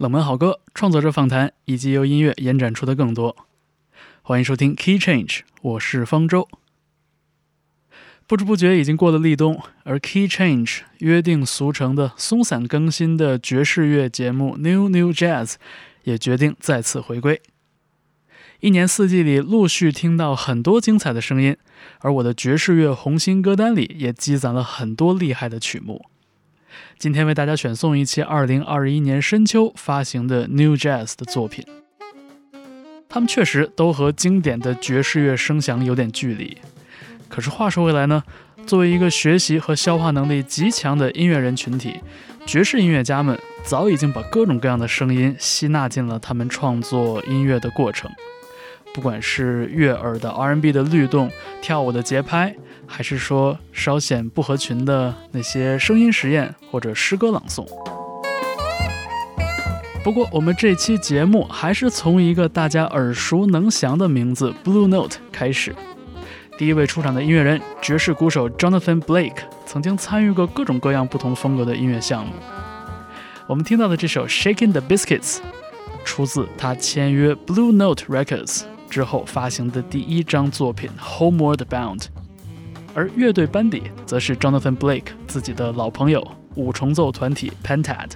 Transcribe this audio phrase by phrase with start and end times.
[0.00, 3.36] 冷门好歌、创作者访谈，以及由音乐延展出的更多。
[4.22, 6.48] 欢迎收听 Key Change，我是方舟。
[8.26, 15.56] 不知不觉已经过了立冬，而 Key Change 约定俗成的松散更新的爵士乐节目 New New Jazz
[16.04, 17.42] 也决定再次回归。
[18.60, 21.58] 一年四季里陆续听到很多精彩的声音，
[21.98, 26.06] 而我的爵士乐红心歌单里也积攒了很多厉害的曲目。
[26.98, 31.64] 今天为大家选送一期2021年深秋发行的 New Jazz 的作品，
[33.08, 36.58] 他们确实都和经典的爵士乐声响有点距离。
[37.28, 38.22] 可是话说回来呢，
[38.66, 42.00] 作为一个学习和消化能力极强的音乐人群体，
[42.44, 48.10] 爵士音乐家们早已经把各种各样的声音吸纳进了他们创作音乐的过程。
[48.92, 51.30] 不管是悦耳的 R&B 的律动、
[51.62, 52.56] 跳舞的节拍，
[52.92, 57.64] 还是说稍显不合群的那些声音实验或者诗歌朗诵。
[60.02, 65.72] 不过，我们这期节目还是从一个大家耳熟能详的名字 Blue Note 开始。
[66.58, 72.32] 第一位出场的音乐人，爵士鼓手 Jonathan Blake，曾经参与过各种各样不同风格的音乐项目。
[73.46, 75.36] 我们听到的这首《Shaking the Biscuits》，
[76.04, 81.98] 出自他签约 Blue Note Records 之后发行的第一张作品《Homeward Bound》，
[83.00, 86.22] 而乐队班底则是 Jonathan Blake 自己的老朋友
[86.56, 88.10] 五重奏团体 Pentad。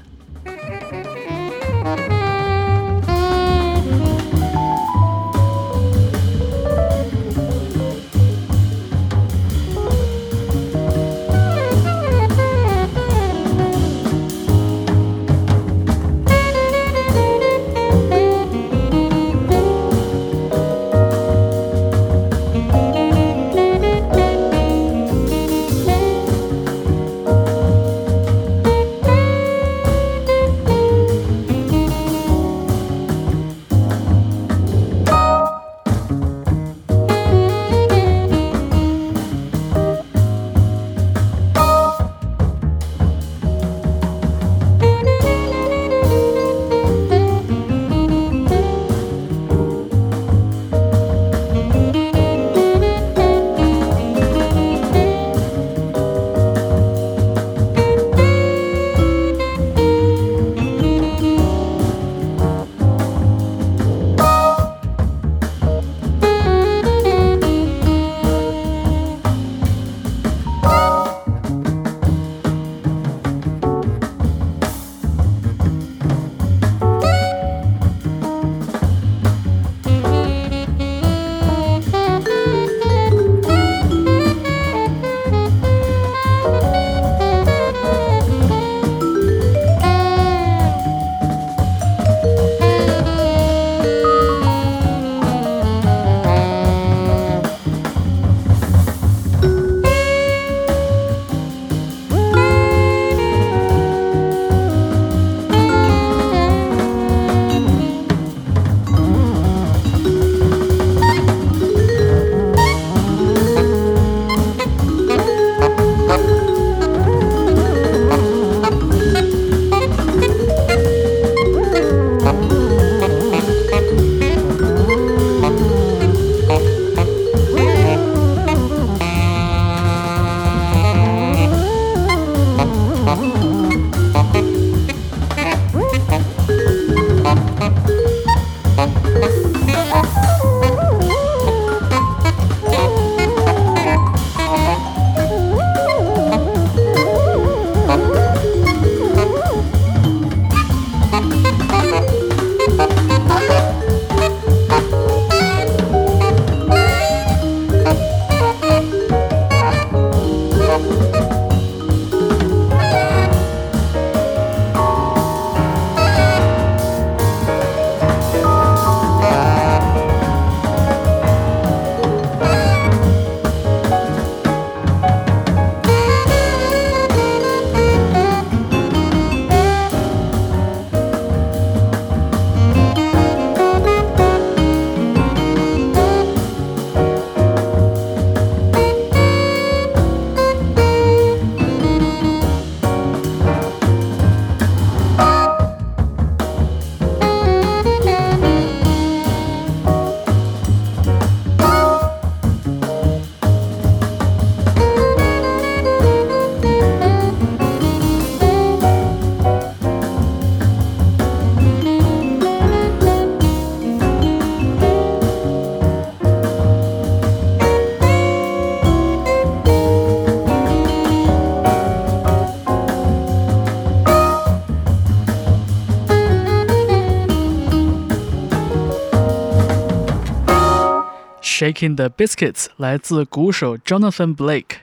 [231.64, 234.80] Shaking the Biscuits》来自鼓手 Jonathan Blake。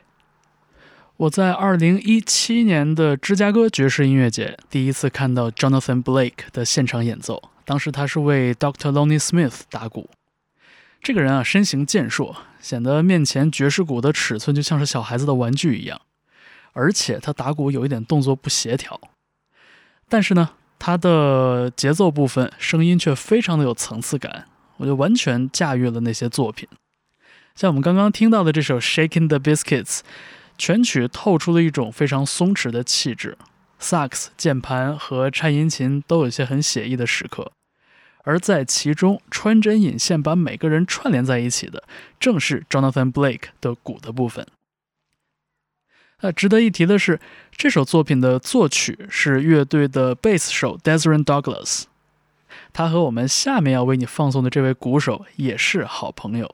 [1.15, 8.91] 我在二零一七年的芝加哥爵士音乐节第一次看到 Jonathan Blake 的现场演奏，当时他是为 Dr.
[8.91, 10.09] Lonnie Smith 打鼓。
[11.03, 16.01] 这个人啊，身形健硕，显得面前爵士鼓的尺寸就像是小孩子的玩具一样。
[16.73, 18.99] 而且他打鼓有一点动作不协调，
[20.09, 20.49] 但是呢，
[20.79, 24.47] 他的节奏部分声音却非常的有层次感，
[24.81, 26.67] 我就完全驾驭了那些作品。
[27.53, 29.99] 像我们刚刚听到的这首《Shaking the Biscuits》，
[30.57, 33.37] 全曲透出了一种非常松弛的气质，
[33.77, 37.51] 萨克斯、键盘和颤音琴都有些很写意的时刻。
[38.23, 41.83] 而在其中穿针引线把每个人串联在一起的，
[42.19, 44.47] 正是 Jonathan Blake 的鼓的部分。
[46.21, 47.19] 那值得一提的是，
[47.51, 51.85] 这首作品的作曲是乐队的贝斯手 d e s r e n Douglas
[52.73, 56.49] 他和我们下面要为你放送的这位鼓手也是好朋友。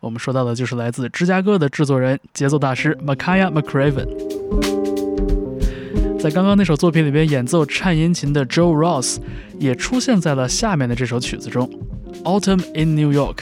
[0.00, 4.08] 我们说到的就是来自芝加哥的制作人、节奏大师 Makaya McRaven。
[6.18, 9.18] 在刚刚那首作品里边演奏颤音琴的 Joe Ross，
[9.58, 11.68] 也出现在了下面的这首曲子中，
[12.22, 13.36] 《Autumn in New York》。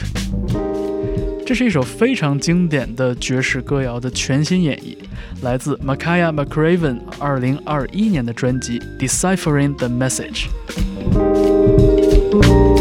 [1.45, 4.95] 这是一首非常经典的爵士歌谣的全新演绎，
[5.41, 10.47] 来自 Makaya McCraven 二零二一年的专辑《Deciphering the Message》。
[12.41, 12.80] Autumn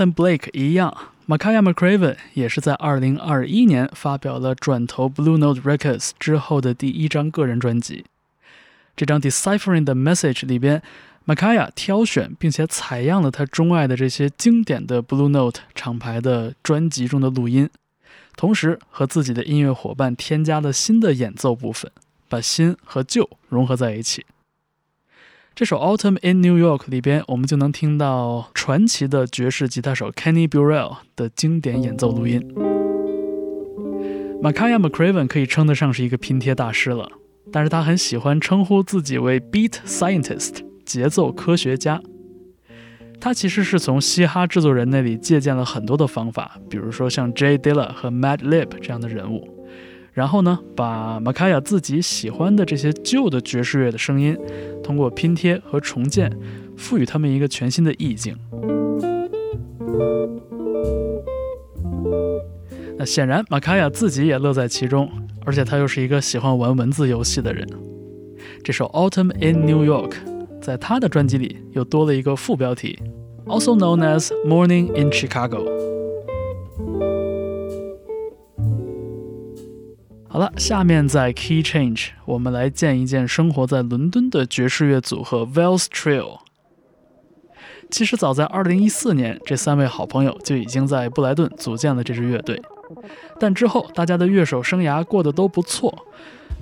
[0.00, 0.96] 像 Blake 一样
[1.28, 8.06] ，Makaya McRaven 也是在2021年发表了转投 Blue Note Records 之后的第一张个人专辑。
[8.96, 10.82] 这张《Deciphering the Message》里边
[11.26, 17.68] ，Makaya 挑选并且采样了他钟爱的这些经典的 Blue Note 厂牌的专辑中的录音，
[18.36, 21.92] 同时和自己的音乐伙伴添加了新的演奏部分。
[22.26, 24.24] 把新和旧融合在一起。
[25.60, 32.40] 这首《Autumn in New York》里边，我们就能听到传奇的爵士吉他手 Kenny Burrell 的经典演奏录音。
[34.42, 37.12] Makaya McRaven 可以称得上是一个拼贴大师了，
[37.52, 42.00] 但是他很喜欢称呼自己为 Beat Scientist，节奏科学家。
[43.20, 49.59] 他其实是从嘻哈制作人那里借鉴了很多的方法，比如说像 Jay Dilla 和 Madlib 这样的人物。
[50.12, 54.36] 然后呢，把马卡亚自己喜欢的这些旧的爵士乐的声音，
[54.82, 56.30] 通过拼贴和重建，
[56.76, 58.36] 赋予他们一个全新的意境。
[62.98, 65.08] 那显然，马卡亚自己也乐在其中，
[65.46, 67.66] 而且他又是一个喜欢玩文字游戏的人。
[68.62, 70.10] 这首《Autumn in New York》
[70.60, 72.98] 在他的专辑里又多了一个副标题
[73.46, 75.99] ，also known as Morning in Chicago。
[80.32, 86.38] 好了，下面在 Key Change，我们来见一见生活在伦敦的爵士乐组合 Wells Trio。
[87.90, 92.62] 其实早在2014年，这三位好朋友就已经在布莱顿组建了这支乐队，
[93.40, 96.06] 但之后大家的乐手生涯过得都不错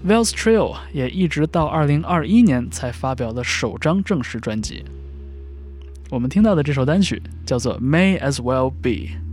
[0.06, 4.82] ，Wells Trio 也一直到2021年才发表了首张正式专辑。
[6.08, 9.27] 我们听到的这首单曲叫做 May as Well Be。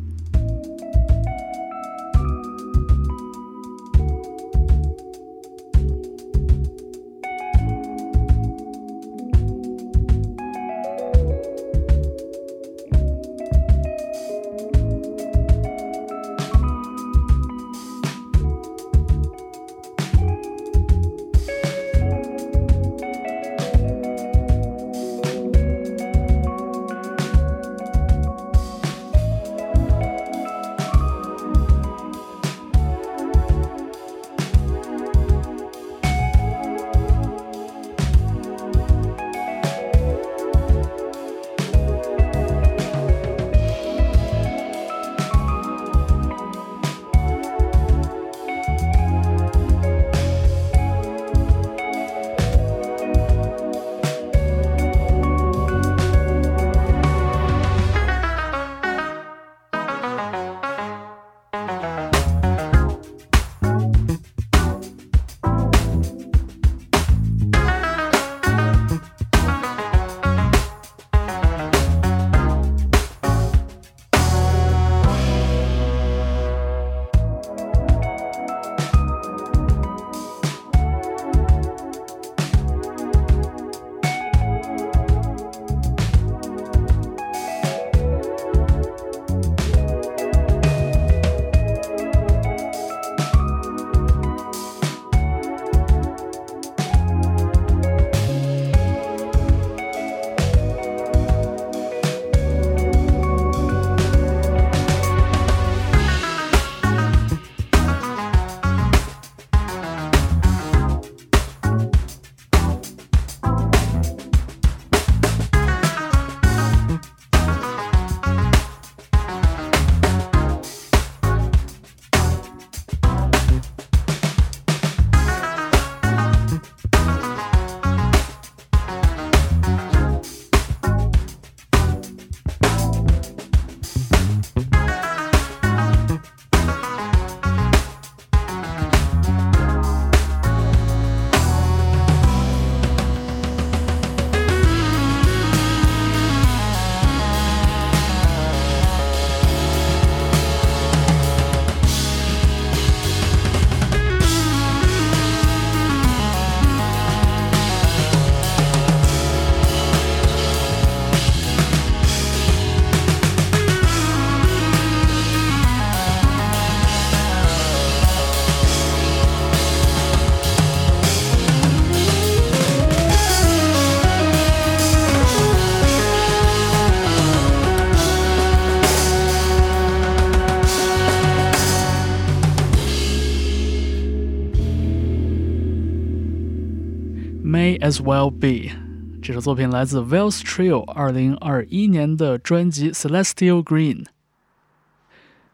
[187.56, 188.76] As well be，
[189.22, 194.04] 这首作品来自 Wells Trio 二零二一年的专辑《Celestial Green》。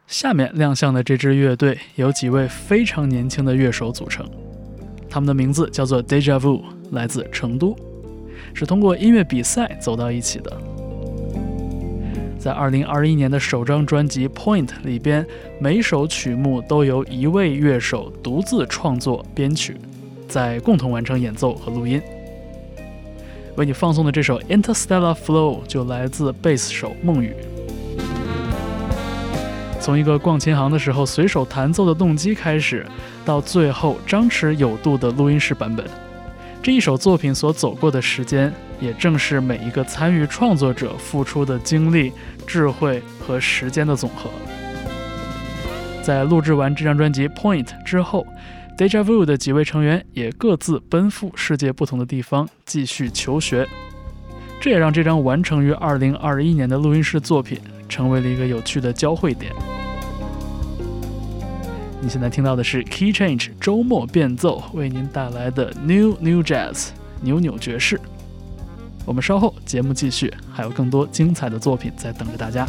[0.08, 4.28] 下面亮相的这支乐队由几位非常年轻的乐手组成，
[5.08, 7.78] 他们的名字叫做 Deja Vu，来自成都，
[8.56, 10.60] 是通过音乐比赛走到一起的。
[12.40, 15.24] 在二零二一年的首张专辑《Point》里边，
[15.60, 19.78] 每首曲目都由一位乐手独自创作编曲，
[20.32, 22.02] 在共同完成演奏和录音。
[23.58, 27.36] 为你放送的这首《Interstellar Flow》就来自贝斯手孟宇。
[29.82, 32.86] 从一个逛琴行的时候随手弹奏的动机开始，
[33.26, 35.86] 到最后张弛有度的录音室版本，
[36.64, 42.14] 这一首作品所走过的时间，也正是每一个参与创作者付出的精力、
[42.48, 44.30] 智慧和时间的总和。
[46.02, 48.26] 在录制完这张专辑《Point》之后
[48.82, 53.68] ，Deja Vu 的几位成员也各自奔赴世界不同的地方继续求学，
[54.60, 57.60] 这也让这张完成于2021年的录音室作品。
[57.92, 59.52] 成为了一个有趣的交汇点。
[62.02, 66.88] 你现在听到的是 Key Change 周末变奏为您带来的 New New Jazz
[67.20, 68.00] 扭扭爵士。
[69.06, 72.66] 我们稍后节目继续，还有更多精彩的作品在等着大家。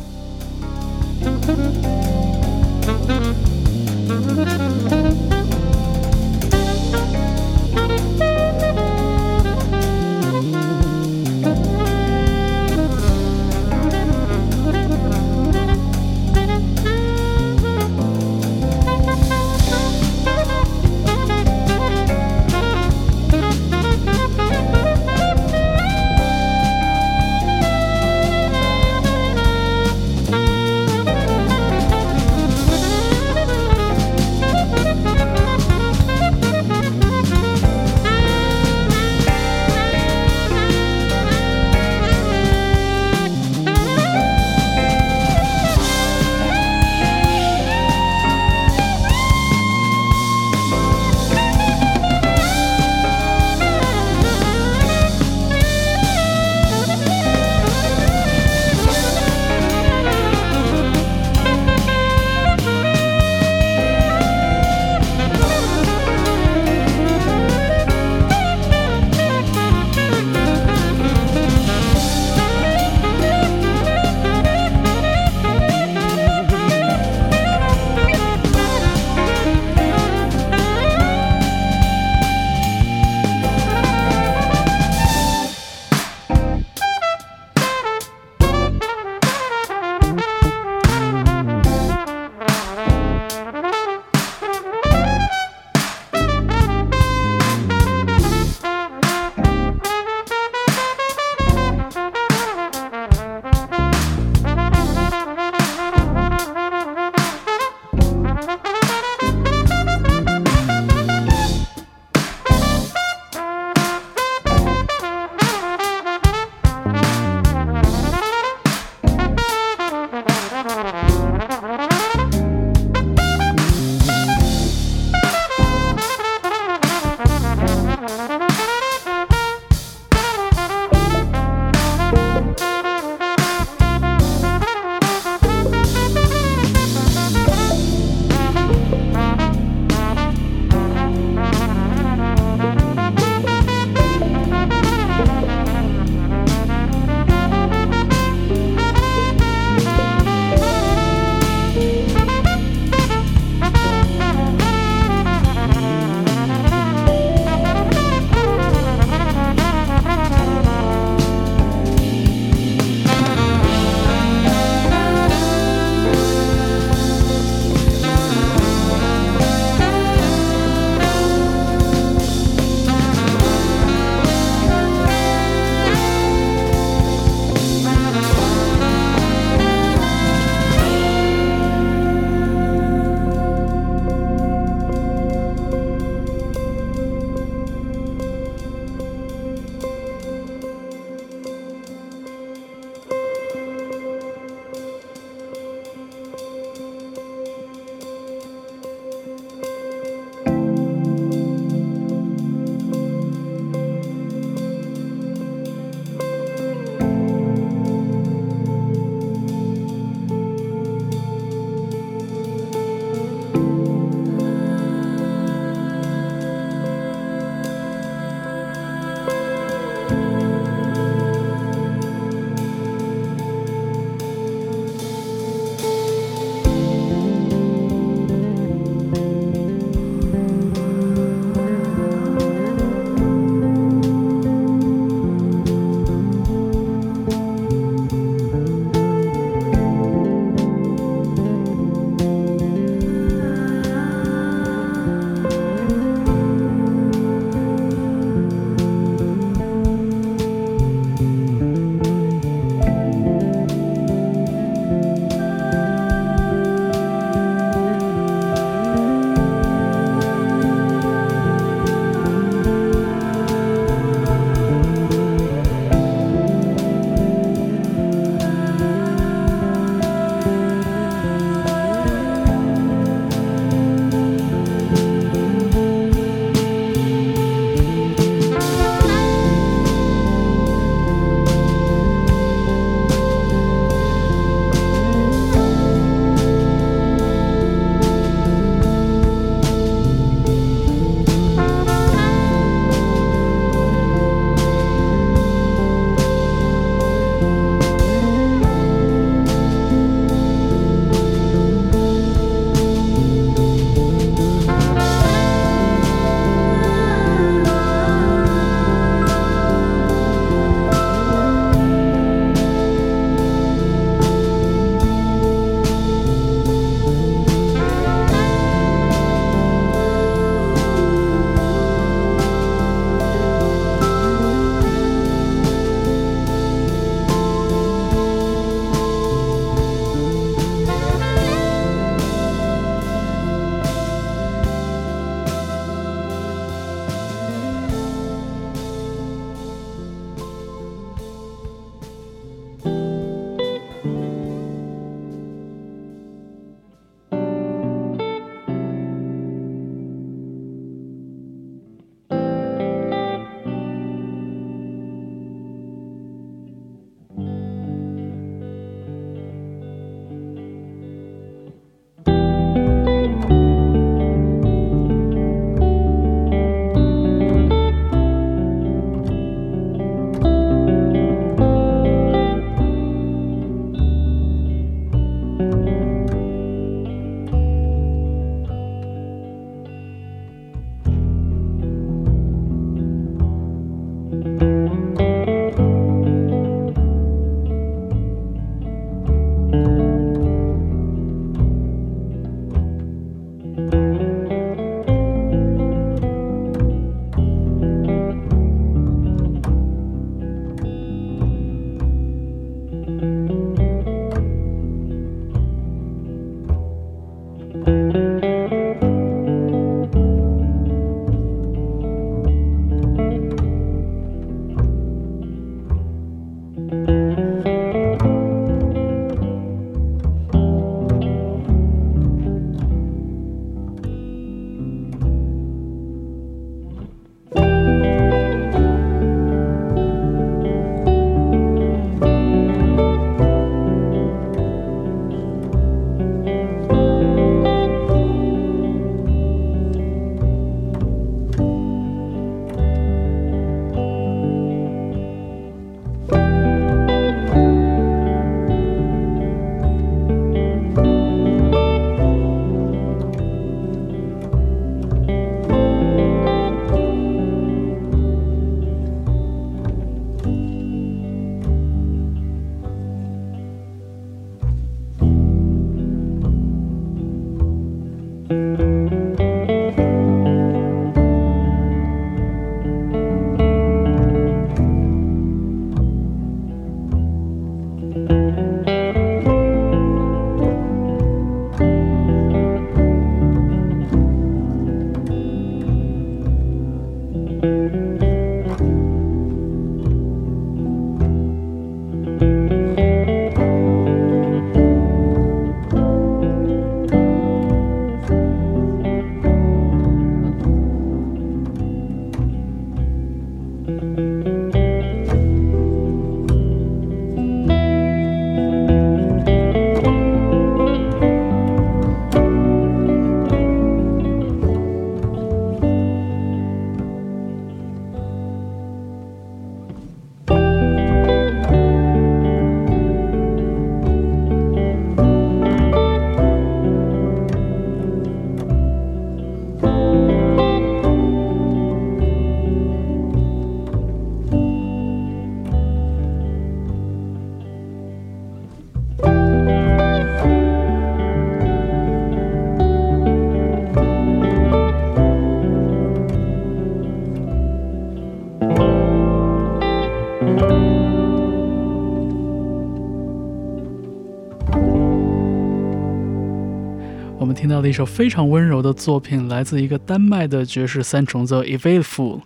[557.43, 562.41] 我们听到了一首非常温柔的作品，来自一个丹麦的爵士三重奏 e v a d f u l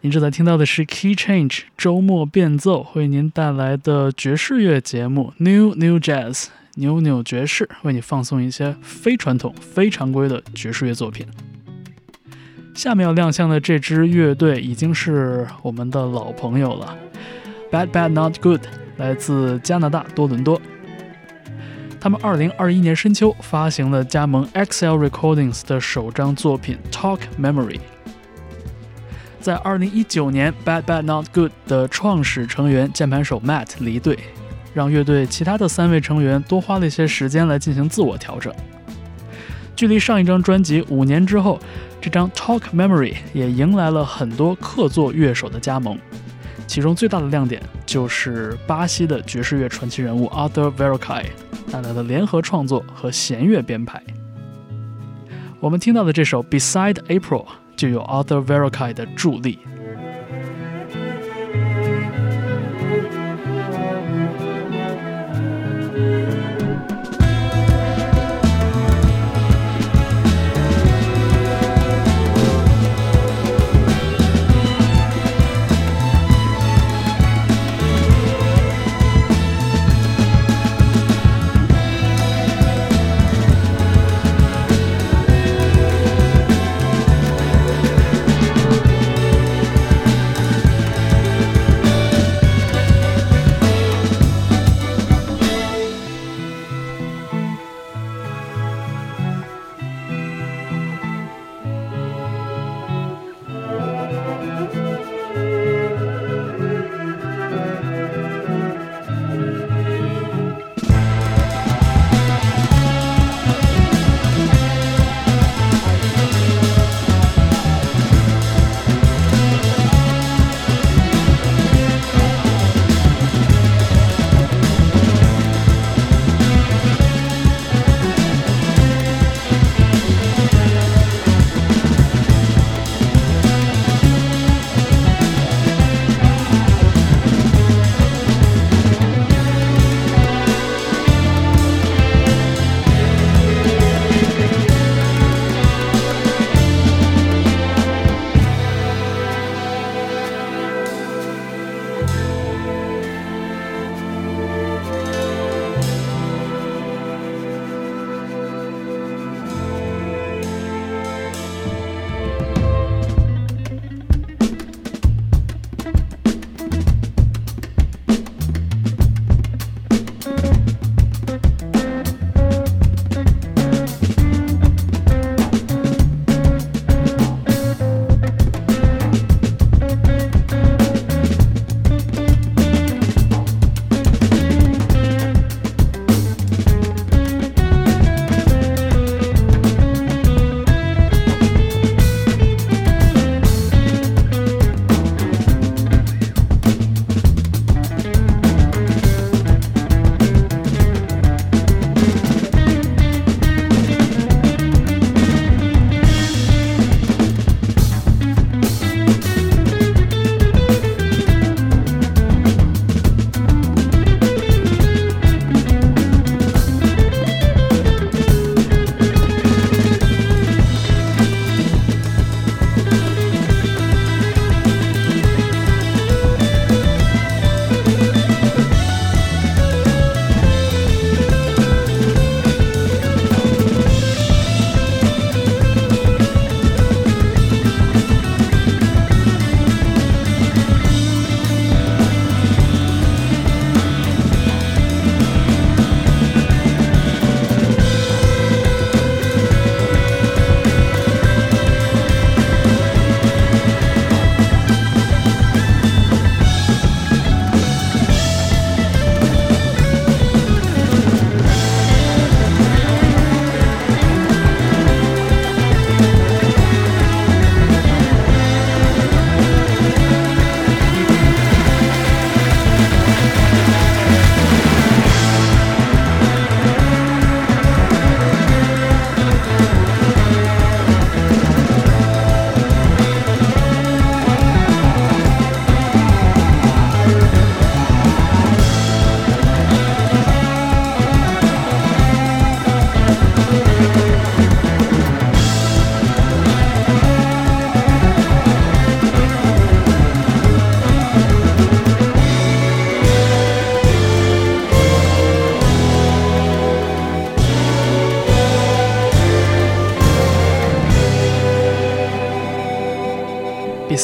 [0.00, 11.24] 您正在听到的是 Key Change 周末变奏为您带来的爵士乐节目 New New Jazz 扭扭爵士，为你放送一些非传统、非常规的爵士乐作品。
[12.74, 16.98] 下面要亮相的这支乐队已经是我们的老朋友了
[17.70, 18.62] ，Bad Bad Not Good，
[18.96, 20.60] 来自加拿大多伦多。
[22.06, 27.78] 他们二零二一年深秋发行了加盟 XL Recordings 的首张作品《Talk Memory》。
[29.40, 34.16] 在二零一九年，Bad Bad Not Good 的创始成员键盘手 Matt 离队，
[34.72, 38.54] 让乐队其他的三位成员多花了一些时间来进行自我调整。
[39.74, 41.58] 距离上一张专辑五年之后，
[42.00, 45.98] 这张《Talk Memory》也迎来了很多客座乐手的加盟，
[46.66, 51.26] 其中最大的亮点就是巴西的爵士乐传奇人物 Arthur Verocai。
[51.70, 54.00] 带来的联合创作和弦乐编排，
[55.58, 57.44] 我们听到的这首《Beside April》
[57.76, 59.58] 就有 Arthur Verocai 的助力。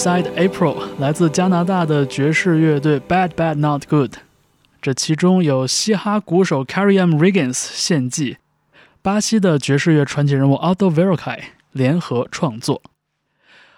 [0.02, 4.14] Side April 来自加拿大的爵士乐队 Bad Bad Not Good，
[4.80, 7.14] 这其中有嘻哈鼓手 Carrie M.
[7.14, 8.38] Riggins 献祭，
[9.00, 12.82] 巴西的爵士乐传奇人物 Aldo v e r o c a i 联合创作。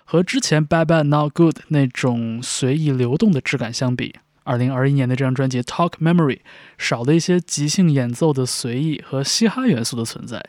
[0.04, 4.14] 和之前 Bad Bad Not Good 那种随意流动的质感相比
[4.46, 6.38] ，2021年的这张专辑 Talk Memory
[6.78, 10.42] 少了一些即兴演奏的随意和嘻哈元素的存在，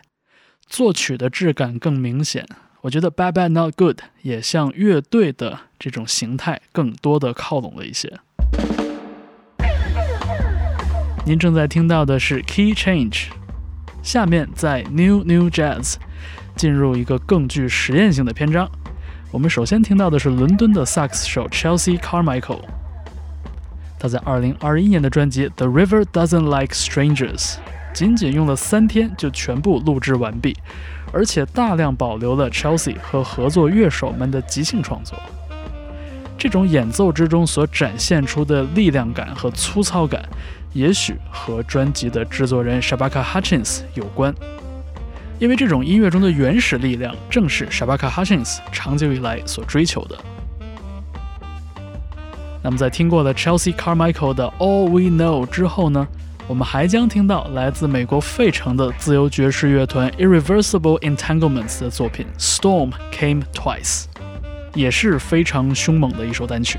[0.65, 2.47] 作曲的质感更明显。
[2.81, 8.11] 我觉得 Bad Bad Not Good 也像乐队的这种形态更多的靠拢了一些。
[11.25, 13.29] 您正在听到的是 Key Change，
[14.03, 15.95] 下面在 New New Jazz
[16.55, 18.69] 进入一个更具实验性的篇章。
[19.31, 22.61] 我们首先听到的是伦敦的萨克斯手 Chelsea Carmichael，
[23.99, 27.55] 他在2021年的专辑 The River Doesn't Like Strangers
[27.93, 30.55] 仅仅用了三天就全部录制完毕。
[31.11, 35.17] 而且大量保留了 Chelsea 和合作乐手们的即兴创作，
[36.37, 40.23] 这种演奏之中所展现出的力量感和粗糙感，
[40.73, 44.33] 也许和专辑的制作人 Shabaka Hutchins 有关，
[45.39, 50.17] 因为这种音乐中的原始力量正是 Shabaka Hutchins 长久以来所追求的。
[52.61, 56.07] 那么在听过了 Chelsea Carmichael 的 All We Know 之后呢？
[56.47, 64.03] 我们还将听到来自美国费城的自由爵士乐团 Irreversible Entanglements 的作品《Storm Came Twice》，
[64.75, 66.77] 也是非常凶猛的一首单曲。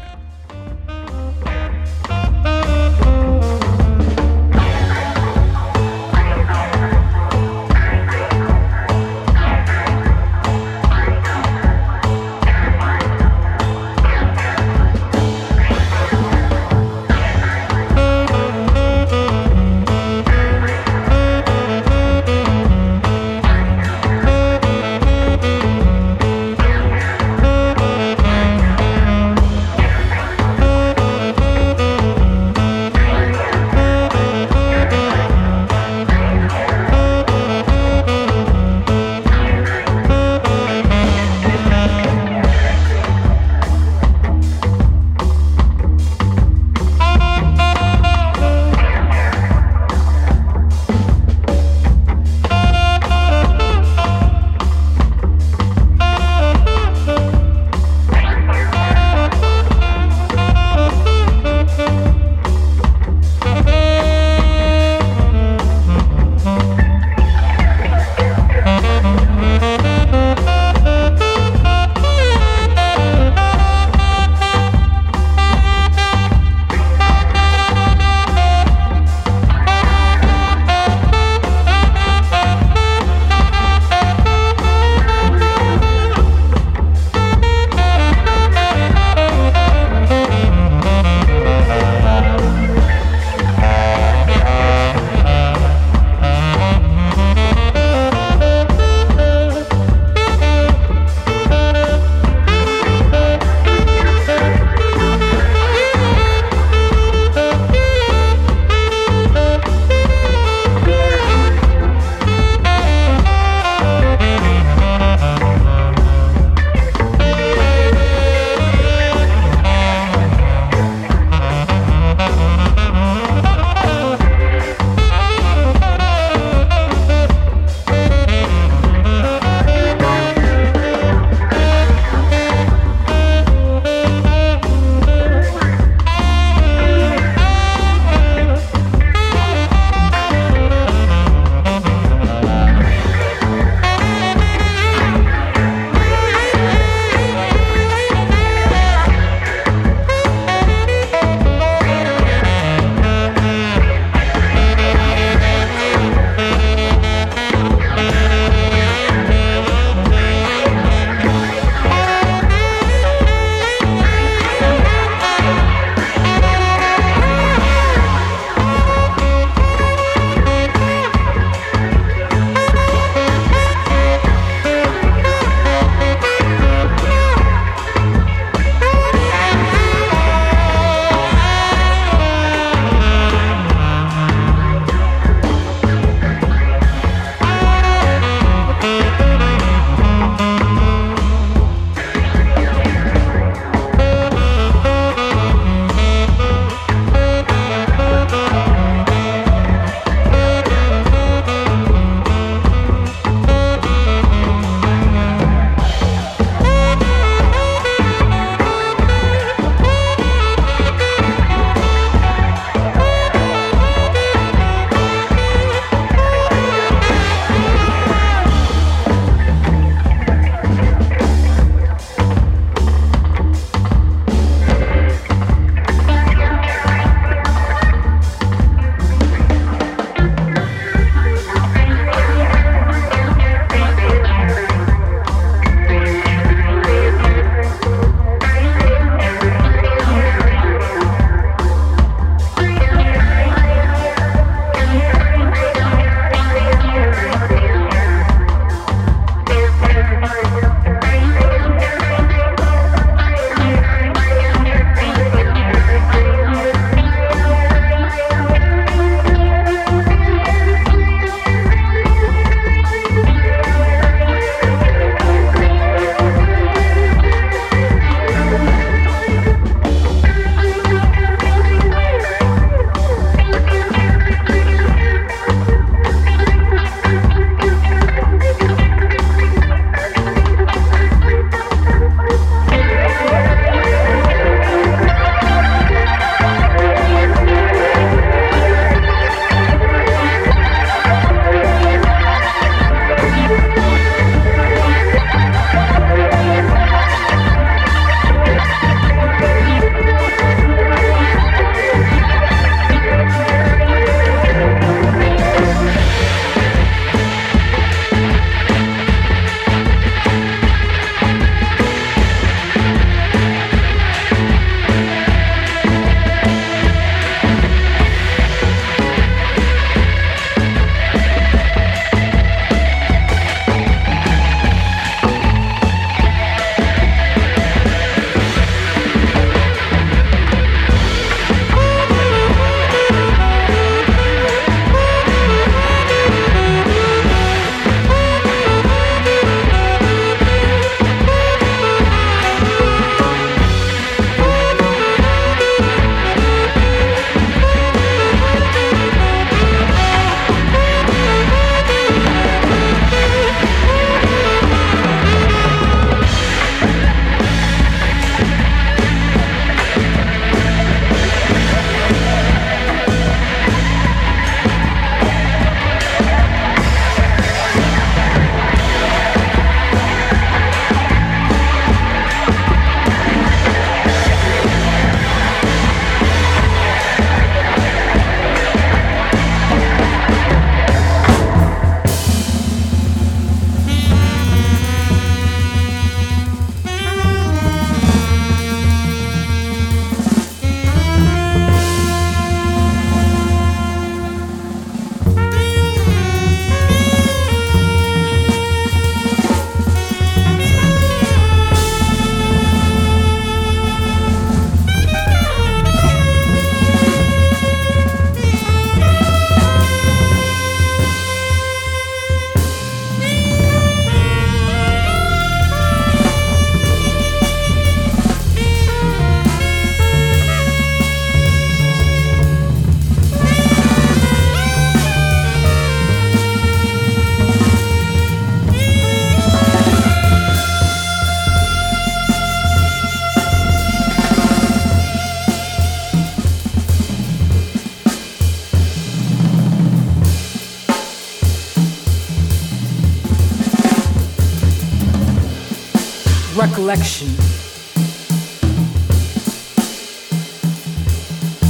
[446.96, 447.28] Recollection,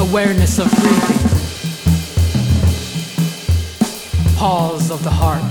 [0.00, 1.16] awareness of breathing,
[4.36, 5.42] pause of the heart,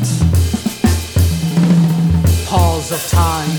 [2.48, 3.50] pause of time,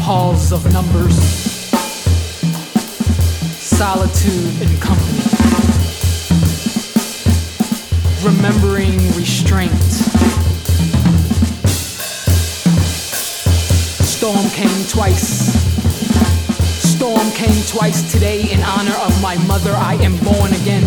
[0.00, 1.09] pause of numbers,
[17.90, 19.72] twice today in honor of my mother.
[19.72, 20.82] I am born again.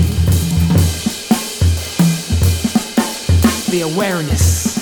[3.70, 4.78] The awareness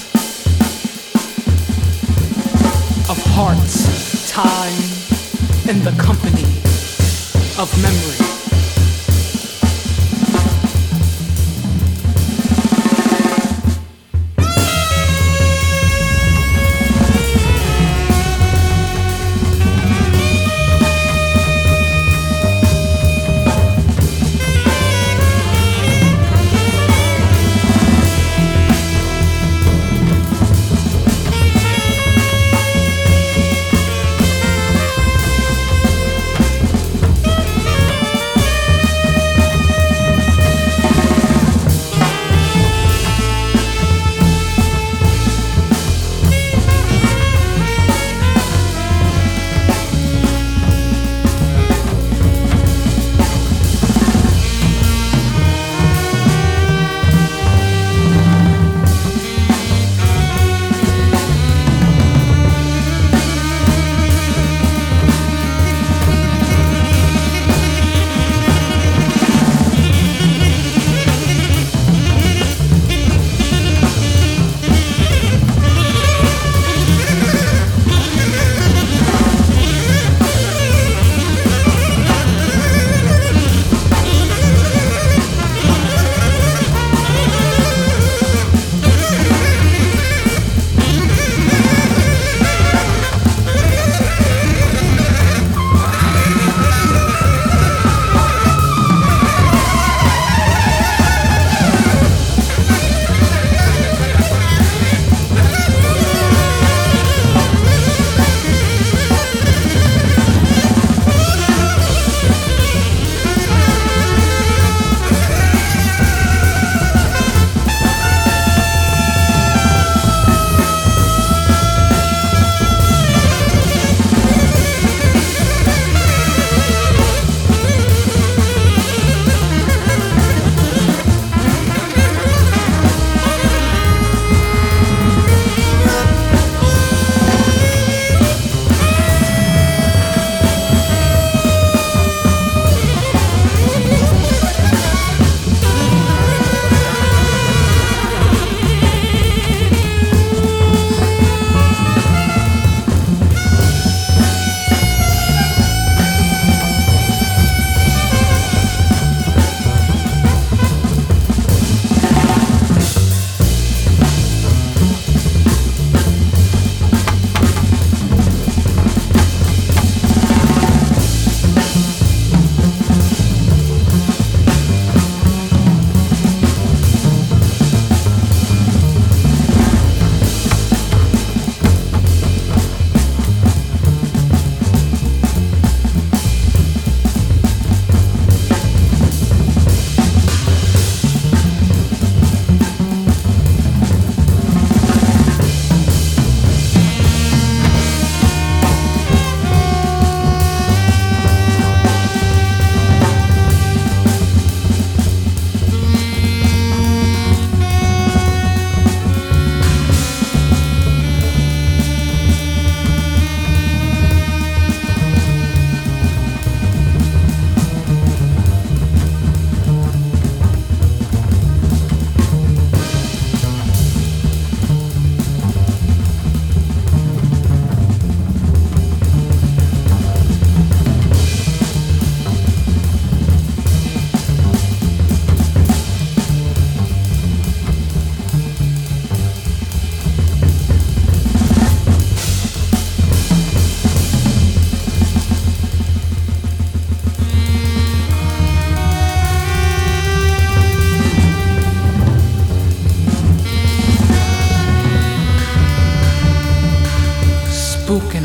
[3.10, 3.58] of heart,
[4.28, 4.74] time,
[5.70, 6.44] and the company
[7.58, 8.31] of memory.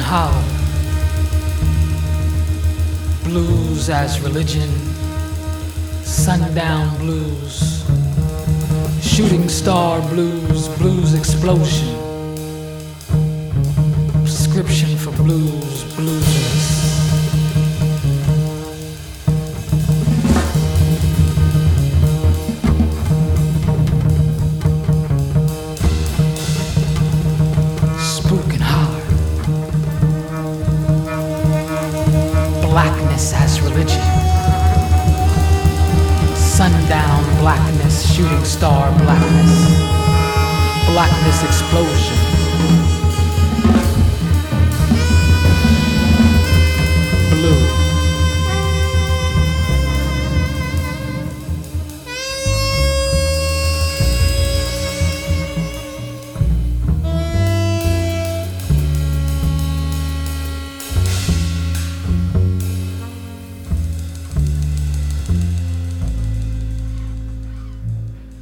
[0.09, 0.41] Hollow.
[3.25, 4.71] Blues as religion.
[6.05, 7.85] Sundown blues.
[9.03, 10.69] Shooting star blues.
[10.79, 11.93] Blues explosion.
[14.23, 15.83] Prescription for blues.
[15.97, 16.56] Blues.
[41.37, 42.17] Blackness explosion.
[47.31, 47.63] Blue.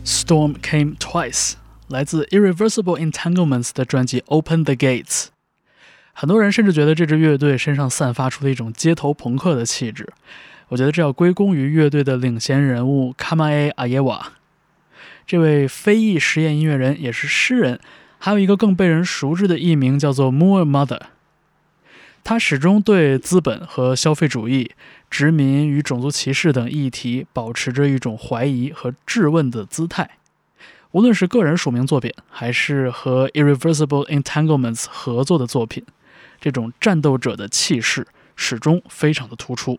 [0.04, 1.56] Storm Came Twice，
[1.88, 5.04] 来自 Irreversible Entanglements 的专辑《Open the Gates》。
[6.14, 10.10] 很多人甚至觉得这支乐队身上散发出了一种街头朋克的气质。
[10.68, 14.22] 我觉得这要归功于乐队的领衔人物 Kamae Ayewa。
[15.26, 17.78] 这位非裔实验音乐人也是诗人，
[18.18, 21.00] 还有一个更被人熟知的艺名叫做 Moor Mother。
[22.22, 24.70] 他始终对资本和消费主义、
[25.10, 30.08] 殖民与种族歧视等议题保持着一种怀疑和质问的姿态。
[30.94, 35.84] 无论是个人署名作品，还是和 Irreversible Entanglements 合作的作品，
[36.40, 39.76] 这种战斗者的气势始终非常的突出。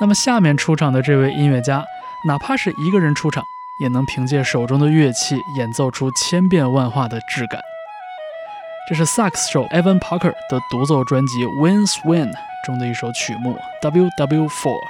[0.00, 1.84] 那么下面出场的这位音乐家，
[2.26, 3.44] 哪怕是一个人出场，
[3.80, 7.60] 也能凭借手中的乐器演奏出千变万化的质感。
[8.88, 12.28] 这是萨克斯手 Evan Parker 的独奏专辑《WINS WIN》
[12.64, 14.80] 中的一首曲目 W W Four。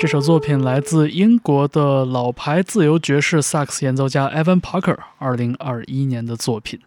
[0.00, 6.80] 这首作品来自英国的老牌自由爵士萨克斯演奏家 Evan Parker，二零二一年的作品。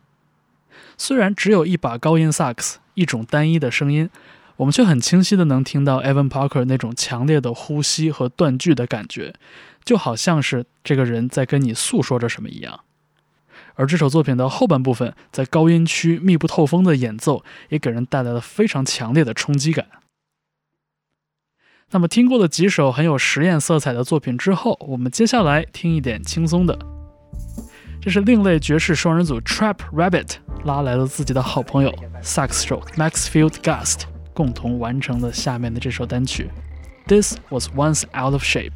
[0.97, 4.09] 虽然只有一把高音萨克斯，一种单一的声音，
[4.55, 9.35] 我们却很清晰的能听到 Evan Parker 那种强烈的呼吸和断句的感觉，
[9.83, 12.79] 就好像是这个人在跟你诉说着什么一样。
[13.75, 19.85] 而这首作品的后半部分，在高音区密不透风的演奏，也给人带来了非常强烈的冲击感。
[21.93, 26.75] 那么，听过了几首很有实验色彩的作品之后，我们接下来听一点轻松的。
[28.01, 36.49] 这是另类爵士双人组 Trap Rabbit 拉来了自己的好朋友萨克斯手 Maxfield Gust，共同完成的下面的这首单曲。
[37.05, 38.73] This was once out of shape。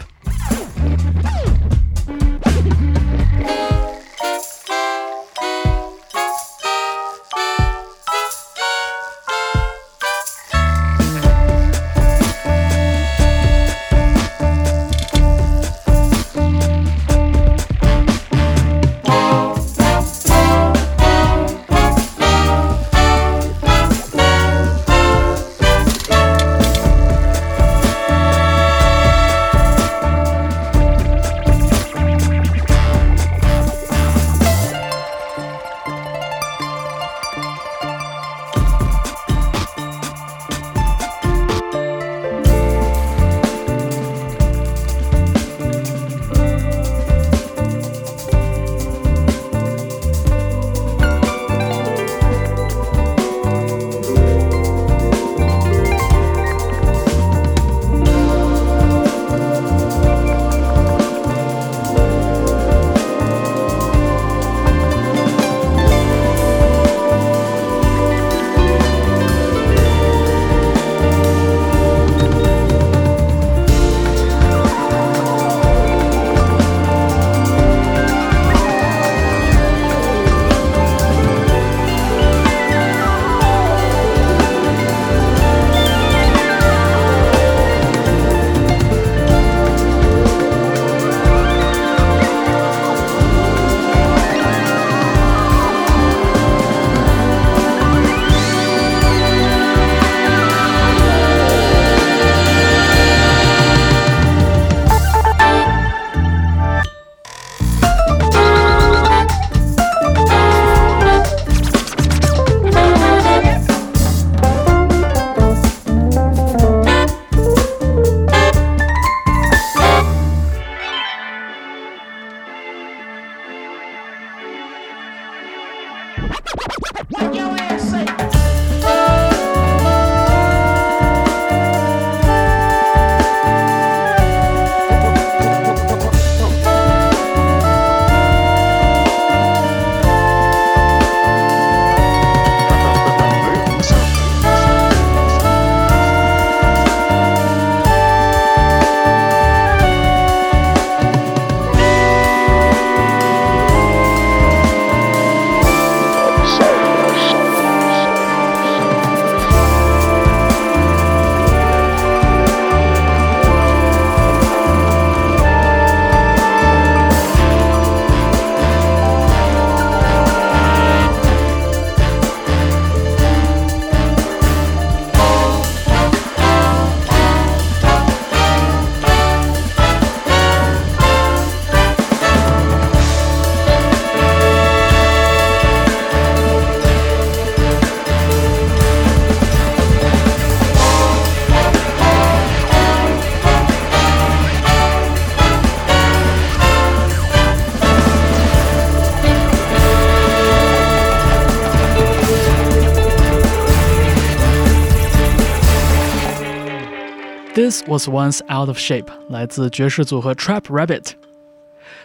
[207.67, 211.11] This was once out of shape，来自爵士组合 Trap Rabbit。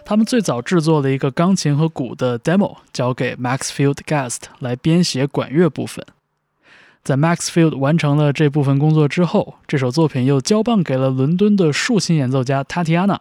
[0.04, 6.04] 他们最早制作了一个钢琴和鼓的 demo，交给 Maxfield Guest 来编写管乐部分。
[7.04, 13.20] 在 Maxfield 完成了这部分工作之后，这首作品又交棒给了伦敦的竖琴演奏家 Tatiana。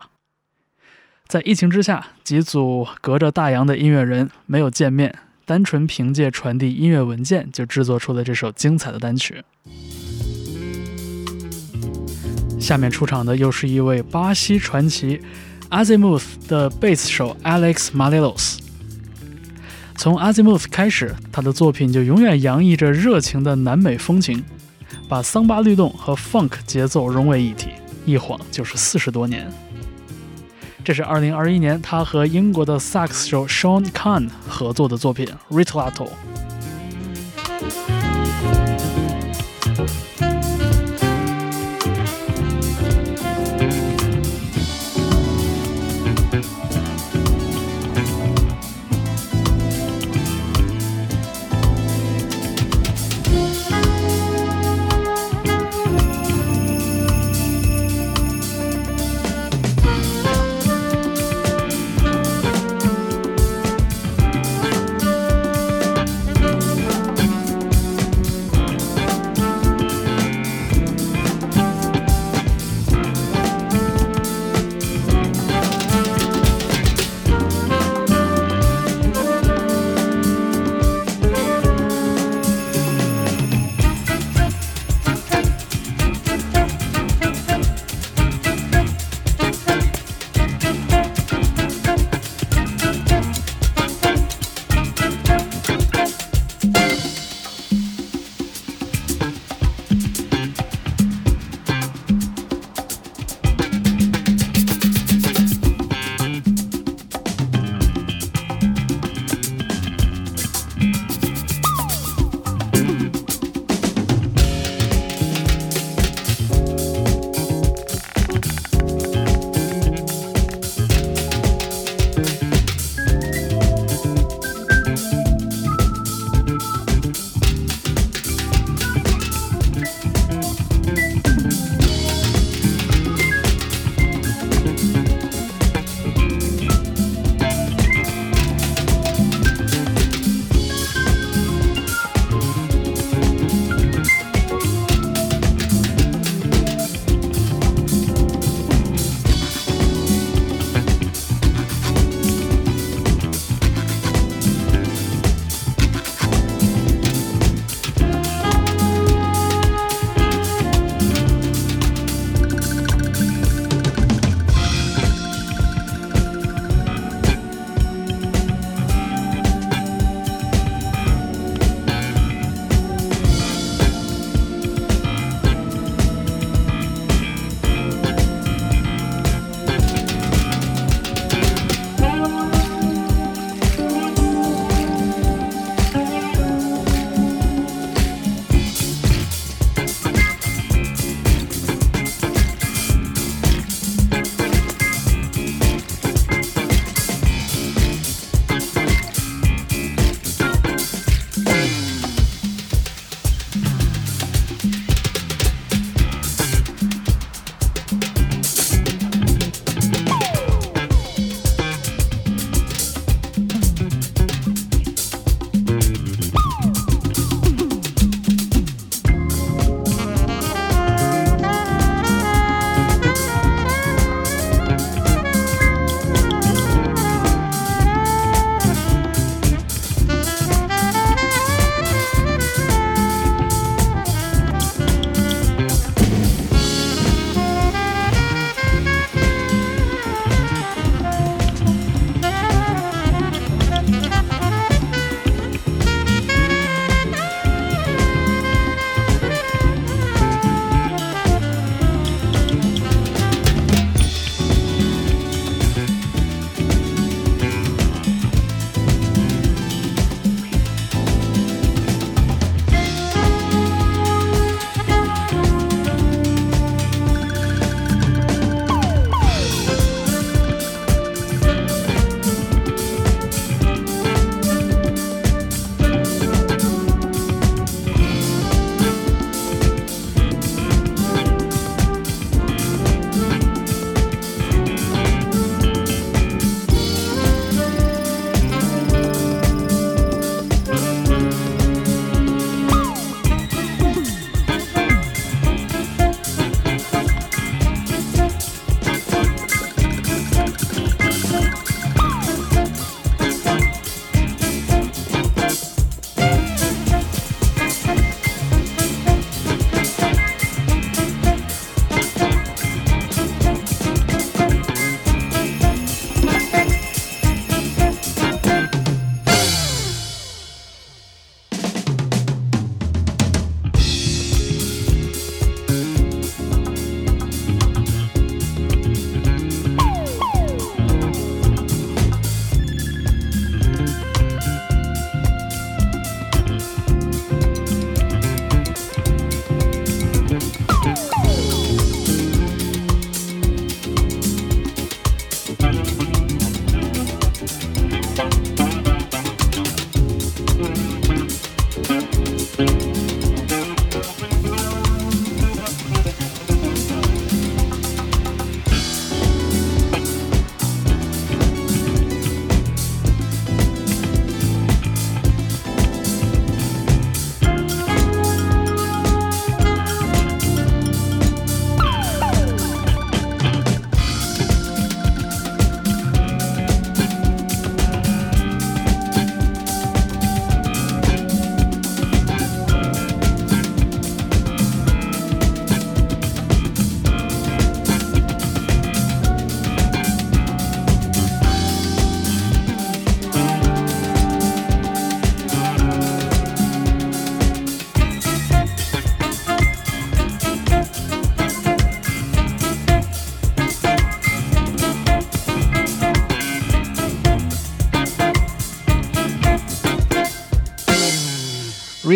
[1.27, 5.13] 在疫情之下，几组隔着大洋的音乐人没有见面，
[5.45, 9.43] 单纯凭借传递音乐文件就制作出了这首精彩的单曲。
[12.61, 15.19] 下面出场的又是一位巴西传奇
[15.71, 18.61] Azimuth 的贝斯手 Alex m a l i l o s。
[19.95, 24.43] 从 Azimuth 开始，他的作品就永远洋溢着热情的南美风情，
[25.09, 27.69] 把桑巴律动和 funk 节奏融为一体。
[28.05, 29.51] 一晃就是四十多年。
[30.83, 35.27] 这是2021年他和英国的萨克斯手 Sean Khan 合作的作品
[35.63, 36.07] 《Ritlato》。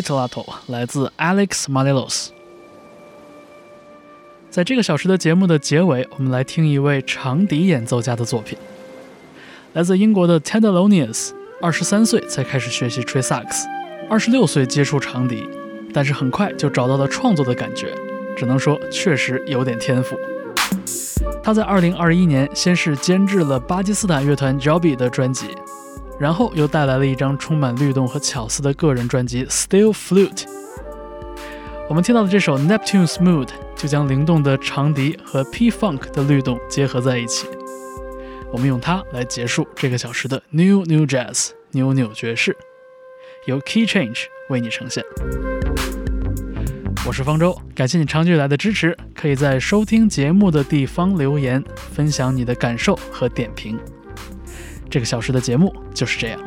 [0.05, 2.27] Ritolato 来自 Alex Malilos。
[4.51, 8.55] 在这个小时的节目的结尾，我们来听一位长笛演奏家的作品。
[9.73, 13.67] 来自英国的 t e d e l o n i u s 二十三岁才开始学习吹萨克斯，
[14.07, 15.43] 二十六岁接触长笛，
[15.91, 17.87] 但是很快就找到了创作的感觉，
[18.37, 20.15] 只能说确实有点天赋。
[21.43, 25.47] 他在二零二一年先是监制了巴基斯坦乐团 Joby 的专辑，
[26.19, 30.45] 然后又带来了一张充满律动和巧思的个人专辑 Still Flute。
[31.89, 37.47] 我们听到的这首 Neptune's Mood 就将灵动的长笛和 P Funk 的律动结合在一起。
[38.51, 42.55] 我们用它来结束这个小时的 New New Jazz 扭扭爵士，
[43.45, 45.03] 由 Key Change 为你呈现。
[47.05, 53.77] 我是方舟，感谢你长久以来的支持，可以在收听节目的地方留言，分享你的感受和点评。
[54.89, 56.39] 这个小时的节目就是这样。